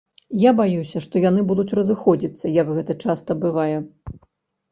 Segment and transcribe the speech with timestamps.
[0.43, 3.77] Я баюся, што яны будуць разыходзіцца, як гэта часта бывае.